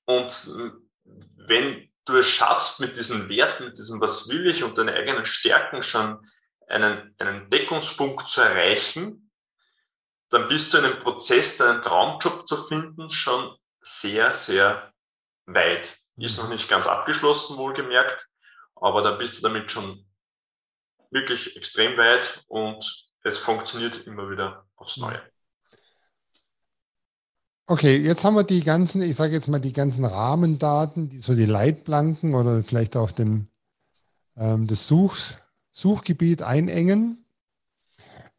[0.06, 0.50] Und
[1.48, 5.26] wenn du es schaffst, mit diesen Werten, mit diesem Was will ich und deinen eigenen
[5.26, 6.20] Stärken schon
[6.68, 9.29] einen, einen Deckungspunkt zu erreichen,
[10.30, 14.94] dann bist du in einem Prozess, deinen Traumjob zu finden, schon sehr, sehr
[15.46, 15.98] weit.
[16.18, 18.28] Ist noch nicht ganz abgeschlossen, wohlgemerkt,
[18.76, 20.06] aber da bist du damit schon
[21.12, 25.22] wirklich extrem weit und es funktioniert immer wieder aufs Neue.
[27.68, 31.36] Okay, jetzt haben wir die ganzen, ich sage jetzt mal die ganzen Rahmendaten, die so
[31.36, 33.48] die Leitplanken oder vielleicht auch den,
[34.36, 35.34] ähm, das Such,
[35.72, 37.26] Suchgebiet einengen.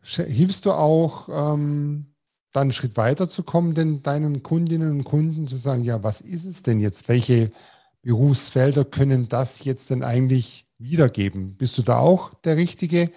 [0.03, 2.15] Hilfst du auch, ähm,
[2.53, 6.21] dann einen Schritt weiter zu kommen, denn deinen Kundinnen und Kunden zu sagen, ja, was
[6.21, 7.09] ist es denn jetzt?
[7.09, 7.53] Welche
[8.03, 11.57] Berufsfelder können das jetzt denn eigentlich wiedergeben?
[11.57, 13.13] Bist du da auch der Richtige?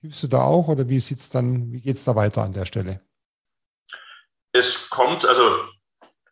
[0.00, 3.00] Hilfst du da auch oder wie sieht's dann, wie geht's da weiter an der Stelle?
[4.52, 5.56] Es kommt, also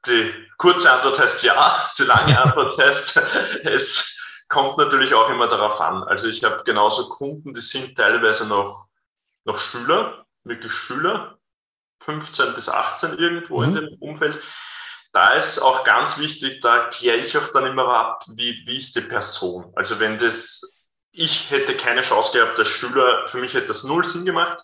[0.07, 3.21] die kurze Antwort heißt ja, die lange Antwort heißt,
[3.65, 6.03] es kommt natürlich auch immer darauf an.
[6.05, 8.88] Also ich habe genauso Kunden, die sind teilweise noch,
[9.49, 11.39] noch Schüler, wirklich Schüler,
[12.03, 13.65] 15 bis 18 irgendwo mhm.
[13.65, 14.41] in dem Umfeld.
[15.13, 18.95] Da ist auch ganz wichtig, da kläre ich auch dann immer ab, wie, wie ist
[18.95, 19.73] die Person.
[19.75, 24.05] Also wenn das, ich hätte keine Chance gehabt als Schüler, für mich hätte das null
[24.05, 24.63] Sinn gemacht.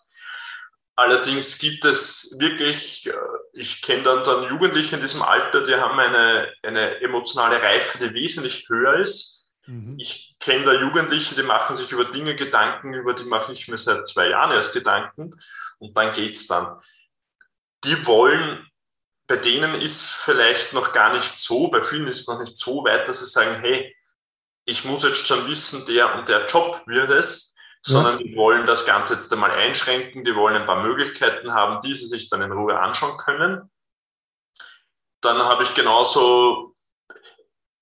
[0.96, 3.12] Allerdings gibt es wirklich, äh,
[3.54, 8.14] ich kenne dann, dann Jugendliche in diesem Alter, die haben eine, eine emotionale Reife, die
[8.14, 9.33] wesentlich höher ist.
[9.66, 9.96] Mhm.
[9.98, 13.78] Ich kenne da Jugendliche, die machen sich über Dinge Gedanken, über die mache ich mir
[13.78, 15.38] seit zwei Jahren erst Gedanken
[15.78, 16.80] und dann geht's dann.
[17.84, 18.66] Die wollen,
[19.26, 22.84] bei denen ist vielleicht noch gar nicht so, bei vielen ist es noch nicht so
[22.84, 23.94] weit, dass sie sagen, hey,
[24.66, 28.24] ich muss jetzt schon wissen, der und der Job wird es, sondern ja.
[28.24, 32.06] die wollen das Ganze jetzt einmal einschränken, die wollen ein paar Möglichkeiten haben, die sie
[32.06, 33.70] sich dann in Ruhe anschauen können.
[35.20, 36.73] Dann habe ich genauso,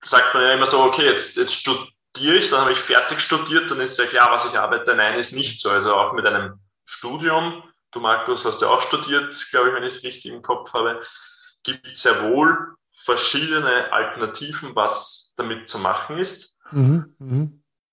[0.04, 3.70] sagt man ja immer so, okay, jetzt, jetzt studiere ich, dann habe ich fertig studiert,
[3.70, 4.94] dann ist ja klar, was ich arbeite.
[4.94, 5.70] Nein, ist nicht so.
[5.70, 7.62] Also auch mit einem Studium,
[7.92, 11.02] du Markus hast ja auch studiert, glaube ich, wenn ich es richtig im Kopf habe,
[11.62, 16.54] gibt es sehr wohl verschiedene Alternativen, was damit zu machen ist.
[16.70, 17.48] Mhm, mh.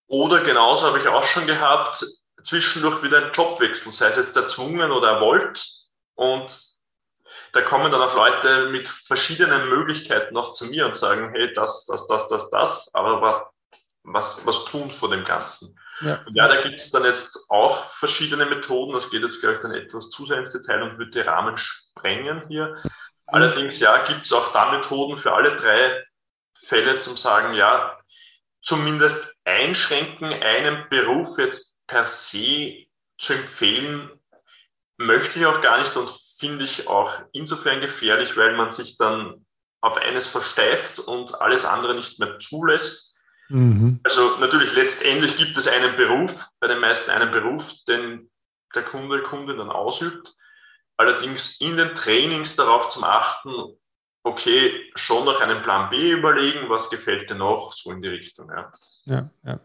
[0.08, 2.04] Oder genauso habe ich auch schon gehabt,
[2.44, 5.64] zwischendurch wieder einen Jobwechsel, sei es jetzt erzwungen oder erwollt.
[6.16, 6.52] Und
[7.52, 11.86] da kommen dann auch Leute mit verschiedenen Möglichkeiten noch zu mir und sagen, hey, das,
[11.86, 13.42] das, das, das, das, aber was,
[14.04, 15.78] was, was tun vor dem Ganzen?
[16.02, 18.94] Ja, und ja da gibt es dann jetzt auch verschiedene Methoden.
[18.94, 21.58] Das geht jetzt, glaube ich, dann etwas zu sehr ins Detail und würde die Rahmen
[21.58, 22.76] sprengen hier.
[23.26, 26.04] Allerdings, ja, gibt es auch da Methoden für alle drei
[26.56, 28.00] Fälle zum sagen, ja,
[28.62, 32.86] zumindest einschränken, einen Beruf jetzt per se
[33.18, 34.10] zu empfehlen,
[34.98, 36.10] möchte ich auch gar nicht und
[36.40, 39.46] finde ich auch insofern gefährlich, weil man sich dann
[39.82, 43.18] auf eines versteift und alles andere nicht mehr zulässt.
[43.50, 44.00] Mhm.
[44.04, 48.32] Also natürlich letztendlich gibt es einen Beruf, bei den meisten einen Beruf, den
[48.74, 50.34] der Kunde, Kunde dann ausübt.
[50.98, 53.78] Allerdings in den Trainings darauf zu achten,
[54.24, 58.50] okay, schon noch einen Plan B überlegen, was gefällt dir noch, so in die Richtung.
[58.50, 58.72] Ja,
[59.06, 59.30] ja.
[59.44, 59.60] ja.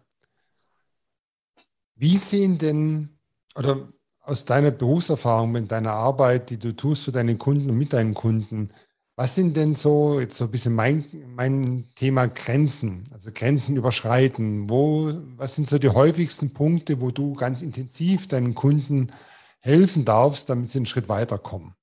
[1.97, 3.19] Wie sehen denn,
[3.55, 3.89] oder
[4.25, 8.15] aus deiner Berufserfahrung, mit deiner Arbeit, die du tust für deine Kunden und mit deinen
[8.15, 8.73] Kunden,
[9.17, 11.05] was sind denn so, jetzt so ein bisschen mein,
[11.37, 14.69] mein Thema Grenzen, also Grenzen überschreiten?
[14.69, 19.13] Wo, was sind so die häufigsten Punkte, wo du ganz intensiv deinen Kunden
[19.61, 21.77] helfen darfst, damit sie einen Schritt weiterkommen?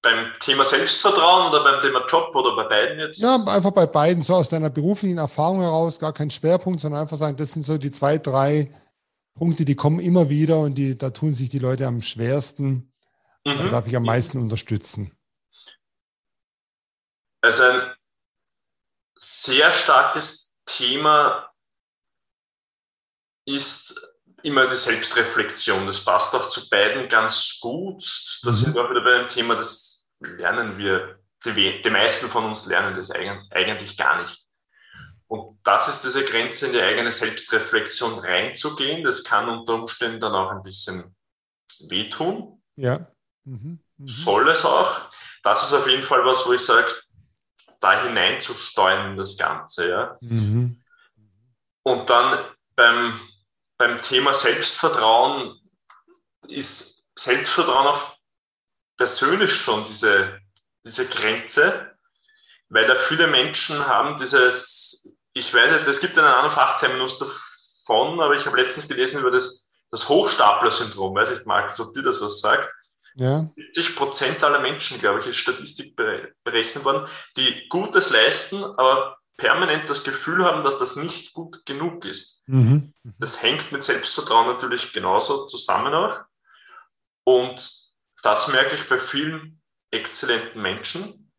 [0.00, 3.20] Beim Thema Selbstvertrauen oder beim Thema Job oder bei beiden jetzt?
[3.20, 7.18] Ja, einfach bei beiden, so aus deiner beruflichen Erfahrung heraus, gar kein Schwerpunkt, sondern einfach
[7.18, 8.70] sagen, das sind so die zwei, drei
[9.34, 12.94] Punkte, die kommen immer wieder und die, da tun sich die Leute am schwersten
[13.46, 13.58] Mhm.
[13.58, 15.16] Da darf ich am meisten unterstützen.
[17.42, 17.94] Also ein
[19.16, 21.50] sehr starkes Thema
[23.46, 25.86] ist immer die Selbstreflexion.
[25.86, 28.02] Das passt auch zu beiden ganz gut.
[28.42, 28.54] Da mhm.
[28.54, 32.64] sind wir auch wieder bei einem Thema, das lernen wir, die, die meisten von uns
[32.64, 34.43] lernen das eigentlich gar nicht.
[35.34, 39.02] Und das ist diese Grenze, in die eigene Selbstreflexion reinzugehen.
[39.02, 41.16] Das kann unter Umständen dann auch ein bisschen
[41.80, 42.62] wehtun.
[42.76, 43.08] Ja.
[43.42, 44.06] Mhm, mhm.
[44.06, 45.10] Soll es auch.
[45.42, 46.94] Das ist auf jeden Fall was, wo ich sage,
[47.80, 49.88] da hineinzusteuern, das Ganze.
[49.88, 50.18] Ja.
[50.20, 50.80] Mhm.
[51.82, 52.44] Und dann
[52.76, 53.20] beim,
[53.76, 55.60] beim Thema Selbstvertrauen
[56.46, 58.16] ist Selbstvertrauen auch
[58.96, 60.40] persönlich schon diese,
[60.84, 61.90] diese Grenze,
[62.68, 68.20] weil da viele Menschen haben dieses, ich weiß jetzt, es gibt einen anderen Fachterminus davon,
[68.20, 72.20] aber ich habe letztens gelesen über das, das Hochstapler-Syndrom, weiß ich, Marc, ob dir das
[72.20, 72.72] was sagt.
[73.16, 73.38] Ja.
[73.38, 79.90] 70 Prozent aller Menschen, glaube ich, ist Statistik berechnet worden, die Gutes leisten, aber permanent
[79.90, 82.42] das Gefühl haben, dass das nicht gut genug ist.
[82.46, 82.92] Mhm.
[83.18, 86.22] Das hängt mit Selbstvertrauen natürlich genauso zusammen auch.
[87.24, 87.72] Und
[88.22, 91.32] das merke ich bei vielen exzellenten Menschen.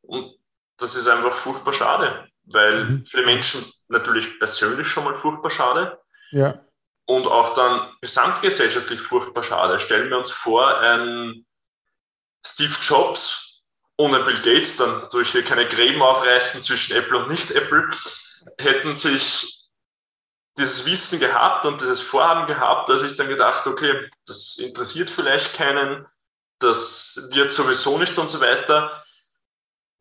[0.00, 0.34] Und
[0.78, 3.06] das ist einfach furchtbar schade, weil mhm.
[3.06, 5.98] viele Menschen natürlich persönlich schon mal furchtbar schade.
[6.30, 6.60] Ja
[7.06, 9.80] und auch dann gesamtgesellschaftlich furchtbar schade.
[9.80, 11.44] Stellen wir uns vor, ein
[12.44, 13.62] Steve Jobs
[13.98, 17.90] ohne Bill Gates, dann durch hier keine Gräben aufreißen zwischen Apple und Nicht-Apple,
[18.58, 19.68] hätten sich
[20.58, 25.54] dieses Wissen gehabt und dieses Vorhaben gehabt, dass ich dann gedacht, okay, das interessiert vielleicht
[25.54, 26.06] keinen,
[26.58, 29.01] das wird sowieso nicht und so weiter.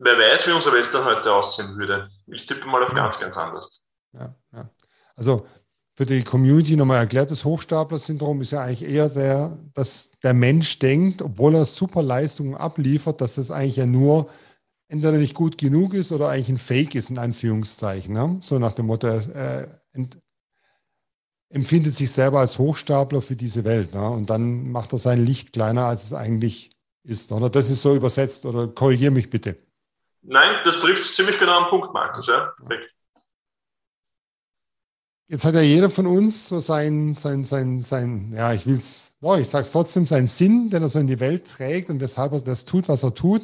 [0.03, 2.07] Wer weiß, wie unsere Welt dann heute aussehen würde.
[2.25, 3.85] Ich tippe mal auf ganz, ganz anders.
[4.13, 4.69] Ja, ja.
[5.15, 5.45] Also
[5.93, 10.79] für die Community nochmal erklärt, das Hochstapler-Syndrom ist ja eigentlich eher der, dass der Mensch
[10.79, 14.27] denkt, obwohl er super Leistungen abliefert, dass das eigentlich ja nur
[14.87, 18.11] entweder nicht gut genug ist oder eigentlich ein Fake ist, in Anführungszeichen.
[18.11, 18.37] Ne?
[18.41, 20.07] So nach dem Motto, er äh,
[21.49, 23.93] empfindet sich selber als Hochstapler für diese Welt.
[23.93, 24.09] Ne?
[24.09, 26.71] Und dann macht er sein Licht kleiner, als es eigentlich
[27.03, 27.31] ist.
[27.31, 29.57] Oder das ist so übersetzt, oder korrigiere mich bitte.
[30.23, 32.27] Nein, das trifft ziemlich genau am Punkt, Markus.
[32.27, 32.91] Ja, perfekt.
[35.31, 39.13] Jetzt hat ja jeder von uns so sein, sein, sein, sein, ja, ich will es,
[39.21, 42.01] oh, ich sage es trotzdem, seinen Sinn, den er so in die Welt trägt und
[42.01, 43.43] weshalb er das tut, was er tut.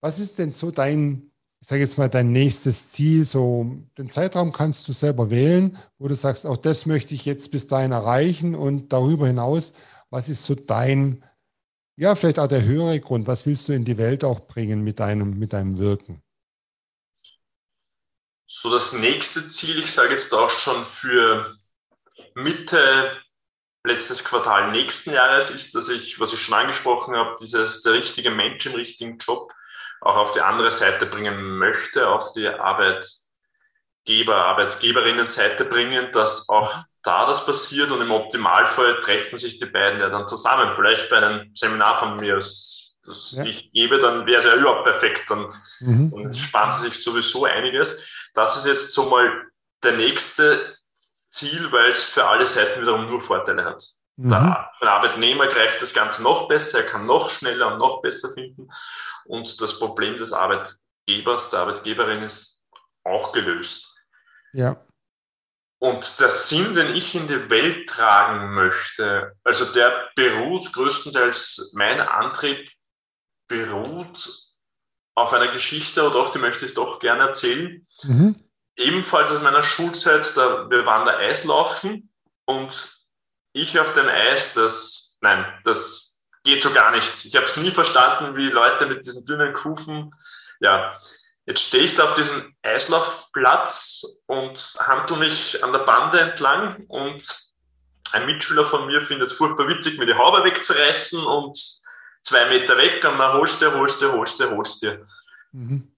[0.00, 3.24] Was ist denn so dein, ich sage jetzt mal, dein nächstes Ziel?
[3.24, 3.66] So,
[3.98, 7.66] den Zeitraum kannst du selber wählen, wo du sagst, auch das möchte ich jetzt bis
[7.66, 9.72] dahin erreichen und darüber hinaus,
[10.10, 11.24] was ist so dein,
[11.98, 15.00] ja, vielleicht auch der höhere Grund, was willst du in die Welt auch bringen mit
[15.00, 16.22] deinem, mit deinem Wirken?
[18.46, 21.54] So das nächste Ziel, ich sage jetzt auch schon für
[22.34, 23.16] Mitte
[23.84, 28.30] letztes Quartal nächsten Jahres ist, dass ich, was ich schon angesprochen habe, dieses der richtige
[28.30, 29.52] Mensch im richtigen Job
[30.00, 37.24] auch auf die andere Seite bringen möchte, auf die Arbeitgeber, Arbeitgeberinnenseite bringen, dass auch da
[37.24, 40.74] das passiert und im Optimalfall treffen sich die beiden ja dann zusammen.
[40.74, 42.94] Vielleicht bei einem Seminar von mir, das
[43.34, 43.44] ja.
[43.44, 46.12] ich gebe, dann wäre es ja überhaupt perfekt, dann mhm.
[46.12, 47.98] und sparen sie sich sowieso einiges.
[48.34, 49.46] Das ist jetzt so mal
[49.82, 53.82] der nächste Ziel, weil es für alle Seiten wiederum nur Vorteile hat.
[54.16, 54.28] Mhm.
[54.28, 58.34] Der, der Arbeitnehmer greift das Ganze noch besser, er kann noch schneller und noch besser
[58.34, 58.68] finden.
[59.24, 62.60] Und das Problem des Arbeitgebers, der Arbeitgeberin ist
[63.02, 63.94] auch gelöst.
[64.52, 64.76] Ja.
[65.80, 72.00] Und der Sinn, den ich in die Welt tragen möchte, also der beruht größtenteils mein
[72.00, 72.70] Antrieb
[73.46, 74.28] beruht
[75.14, 77.86] auf einer Geschichte, oder doch, die möchte ich doch gerne erzählen.
[78.02, 78.44] Mhm.
[78.76, 82.12] Ebenfalls aus meiner Schulzeit, da, wir waren da Eislaufen
[82.44, 82.92] und
[83.52, 87.24] ich auf dem Eis, das, nein, das geht so gar nicht.
[87.24, 90.14] Ich habe es nie verstanden, wie Leute mit diesen dünnen Kufen,
[90.60, 90.96] ja,
[91.48, 97.24] jetzt stehe ich da auf diesem Eislaufplatz und handle mich an der Bande entlang und
[98.12, 101.58] ein Mitschüler von mir findet es furchtbar witzig, mir die Haube wegzureißen und
[102.22, 105.06] zwei Meter weg und dann holst du, holst du, holst du, holst du.
[105.52, 105.94] Mhm.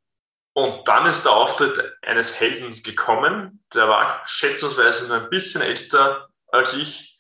[0.53, 6.29] Und dann ist der Auftritt eines Helden gekommen, der war schätzungsweise nur ein bisschen älter
[6.49, 7.19] als ich.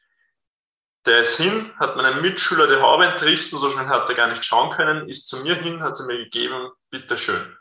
[1.04, 4.44] Der ist hin, hat meinem Mitschüler die Haube entrissen, so schnell hat er gar nicht
[4.44, 7.56] schauen können, ist zu mir hin, hat sie mir gegeben, bitteschön.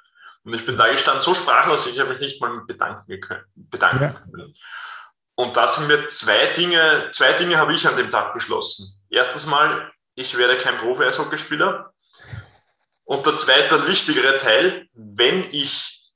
[0.49, 3.43] Und ich bin da gestanden, so sprachlos, ich habe mich nicht mal bedanken können.
[3.53, 4.13] Bedanken ja.
[4.13, 4.55] können.
[5.35, 8.99] Und da sind mir zwei Dinge, zwei Dinge habe ich an dem Tag beschlossen.
[9.11, 11.93] Erstens mal, ich werde kein Profi-Eishockeyspieler.
[13.03, 16.11] Und der zweite, wichtigere Teil, wenn ich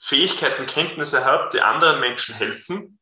[0.00, 2.97] Fähigkeiten, Kenntnisse habe, die anderen Menschen helfen,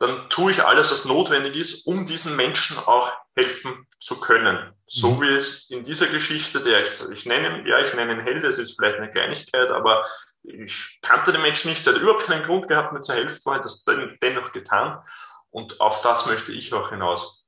[0.00, 4.72] dann tue ich alles, was notwendig ist, um diesen Menschen auch helfen zu können.
[4.86, 5.20] So mhm.
[5.20, 8.58] wie es in dieser Geschichte, der ich, ich nenne, ja, ich nenne ihn Held, das
[8.58, 10.06] ist vielleicht eine Kleinigkeit, aber
[10.42, 13.66] ich kannte den Menschen nicht, der hat überhaupt keinen Grund gehabt, mir zu helfen, hat
[13.66, 13.84] das
[14.22, 15.04] dennoch getan.
[15.50, 17.44] Und auf das möchte ich auch hinaus.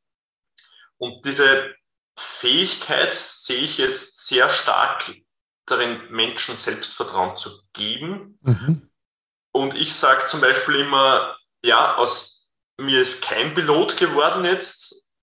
[0.99, 1.75] Und diese
[2.19, 5.11] Fähigkeit sehe ich jetzt sehr stark
[5.65, 8.39] darin, Menschen Selbstvertrauen zu geben.
[8.43, 8.91] Mhm.
[9.53, 12.42] Und ich sage zum Beispiel immer, ja, aus
[12.79, 15.15] mir ist kein Pilot geworden jetzt.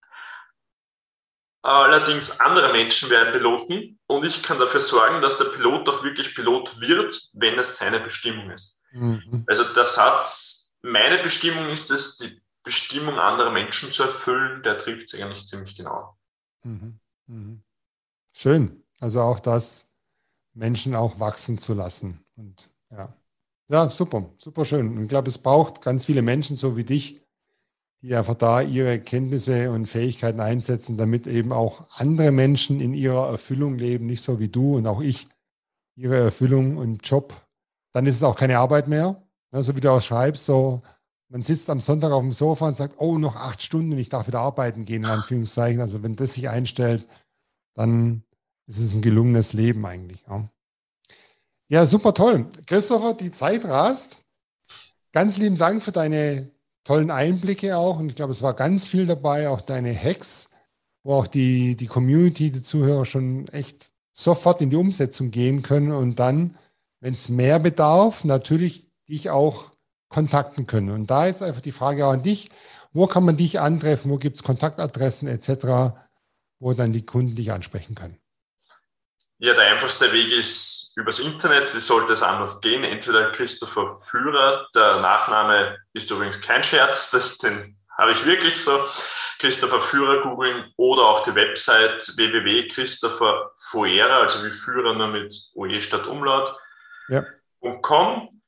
[1.62, 6.33] Allerdings andere Menschen werden Piloten und ich kann dafür sorgen, dass der Pilot auch wirklich
[6.33, 8.81] Pilot wird, wenn es seine Bestimmung ist.
[8.91, 9.43] Mhm.
[9.45, 15.09] Also der Satz, meine Bestimmung ist es, die Bestimmung anderer Menschen zu erfüllen, der trifft
[15.09, 16.17] sich eigentlich ziemlich genau.
[16.63, 16.99] Mhm.
[17.27, 17.63] Mhm.
[18.33, 18.83] Schön.
[19.01, 19.89] Also auch das,
[20.53, 22.23] Menschen auch wachsen zu lassen.
[22.35, 23.13] Und ja,
[23.69, 24.97] ja, super, super schön.
[24.97, 27.21] Und ich glaube, es braucht ganz viele Menschen so wie dich,
[28.01, 33.29] die einfach da ihre Kenntnisse und Fähigkeiten einsetzen, damit eben auch andere Menschen in ihrer
[33.29, 35.27] Erfüllung leben, nicht so wie du und auch ich,
[35.95, 37.33] ihre Erfüllung und Job.
[37.91, 39.21] Dann ist es auch keine Arbeit mehr.
[39.51, 40.81] Ja, so wie du auch schreibst, so
[41.29, 44.27] man sitzt am Sonntag auf dem Sofa und sagt, oh, noch acht Stunden, ich darf
[44.27, 45.79] wieder arbeiten gehen, in Anführungszeichen.
[45.79, 47.07] Also wenn das sich einstellt,
[47.75, 48.23] dann
[48.65, 50.23] ist es ein gelungenes Leben eigentlich.
[50.27, 50.49] Ja,
[51.67, 52.49] ja super toll.
[52.65, 54.17] Christopher, die Zeit rast.
[55.12, 56.51] Ganz lieben Dank für deine
[56.84, 58.00] tollen Einblicke auch.
[58.00, 60.52] Und ich glaube, es war ganz viel dabei, auch deine Hacks,
[61.04, 65.92] wo auch die, die Community, die Zuhörer schon echt sofort in die Umsetzung gehen können
[65.92, 66.58] und dann,
[67.00, 69.72] wenn es mehr bedarf, natürlich dich auch
[70.10, 70.89] kontakten können.
[70.89, 72.50] Und da jetzt einfach die Frage auch an dich,
[72.92, 75.96] wo kann man dich antreffen, wo gibt es Kontaktadressen etc.,
[76.60, 78.18] wo dann die Kunden dich ansprechen können?
[79.41, 81.73] Ja, der einfachste Weg ist übers Internet.
[81.73, 82.84] Wie sollte es anders gehen?
[82.84, 88.86] Entweder Christopher Führer, der Nachname ist übrigens kein Scherz, das, den habe ich wirklich so.
[89.39, 96.06] Christopher Führer googeln oder auch die Website www.christopherfuera, also wie Führer nur mit OE statt
[96.06, 96.54] Umlaut.
[97.08, 97.25] Ja.
[97.60, 98.41] Und com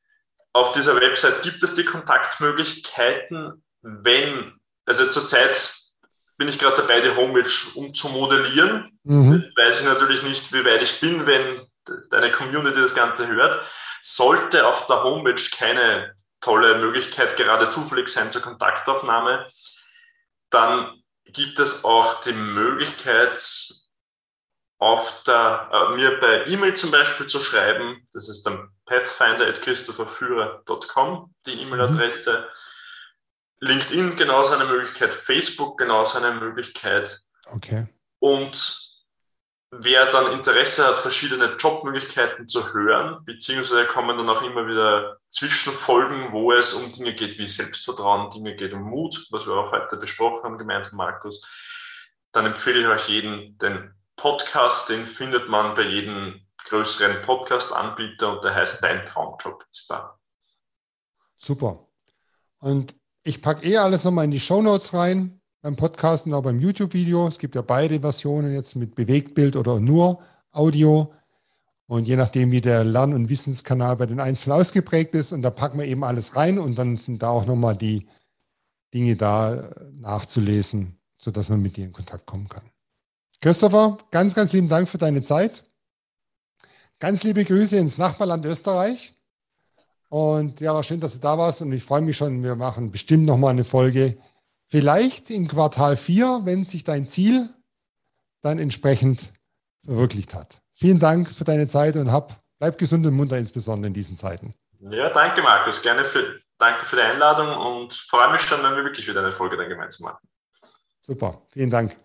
[0.51, 5.55] auf dieser Website gibt es die Kontaktmöglichkeiten, wenn, also zurzeit
[6.41, 8.97] bin ich gerade dabei, die Homepage umzumodellieren.
[9.03, 9.35] Mhm.
[9.35, 11.67] Jetzt weiß ich natürlich nicht, wie weit ich bin, wenn
[12.09, 13.63] deine Community das Ganze hört.
[14.01, 19.47] Sollte auf der Homepage keine tolle Möglichkeit gerade zufällig sein zur Kontaktaufnahme,
[20.49, 23.39] dann gibt es auch die Möglichkeit,
[24.79, 28.07] auf der, äh, mir per E-Mail zum Beispiel zu schreiben.
[28.13, 32.39] Das ist dann pathfinder.christopherführer.com, die E-Mail-Adresse.
[32.39, 32.45] Mhm.
[33.61, 37.21] LinkedIn genauso eine Möglichkeit, Facebook genauso eine Möglichkeit.
[37.45, 37.87] Okay.
[38.19, 38.91] Und
[39.71, 46.31] wer dann Interesse hat, verschiedene Jobmöglichkeiten zu hören, beziehungsweise kommen dann auch immer wieder Zwischenfolgen,
[46.31, 49.95] wo es um Dinge geht wie Selbstvertrauen, Dinge geht um Mut, was wir auch heute
[49.95, 51.41] besprochen haben, gemeinsam Markus,
[52.31, 58.43] dann empfehle ich euch jeden den Podcast, den findet man bei jedem größeren Podcast-Anbieter und
[58.43, 60.19] der heißt Dein Traumjob ist da.
[61.37, 61.87] Super.
[62.59, 66.41] Und ich packe eh alles nochmal in die Show Notes rein, beim Podcast und auch
[66.41, 67.27] beim YouTube-Video.
[67.27, 70.19] Es gibt ja beide Versionen jetzt mit Bewegtbild oder nur
[70.51, 71.13] Audio.
[71.85, 75.49] Und je nachdem, wie der Lern- und Wissenskanal bei den Einzelnen ausgeprägt ist, und da
[75.49, 78.07] packen wir eben alles rein und dann sind da auch nochmal die
[78.93, 82.63] Dinge da nachzulesen, sodass man mit dir in Kontakt kommen kann.
[83.41, 85.63] Christopher, ganz, ganz lieben Dank für deine Zeit.
[86.99, 89.15] Ganz liebe Grüße ins Nachbarland Österreich.
[90.11, 92.91] Und ja, war schön, dass du da warst und ich freue mich schon, wir machen
[92.91, 94.17] bestimmt nochmal eine Folge.
[94.67, 97.47] Vielleicht im Quartal 4, wenn sich dein Ziel
[98.41, 99.31] dann entsprechend
[99.85, 100.59] verwirklicht hat.
[100.73, 104.53] Vielen Dank für deine Zeit und hab, bleib gesund und munter, insbesondere in diesen Zeiten.
[104.79, 105.81] Ja, danke, Markus.
[105.81, 109.31] Gerne für, danke für die Einladung und freue mich schon, wenn wir wirklich wieder eine
[109.31, 110.27] Folge dann gemeinsam machen.
[110.99, 111.95] Super, vielen Dank.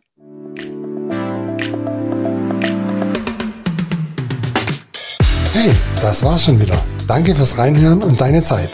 [5.53, 6.81] Hey, das war's schon wieder.
[7.07, 8.71] Danke fürs Reinhören und deine Zeit.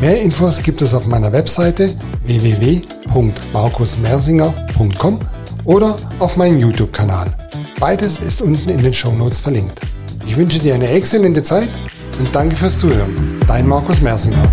[0.00, 1.92] Mehr Infos gibt es auf meiner Webseite
[2.24, 5.20] www.markusmersinger.com
[5.64, 7.32] oder auf meinem YouTube-Kanal.
[7.78, 9.80] Beides ist unten in den Show Notes verlinkt.
[10.26, 11.68] Ich wünsche dir eine exzellente Zeit
[12.18, 13.38] und danke fürs Zuhören.
[13.46, 14.50] Dein Markus Mersinger.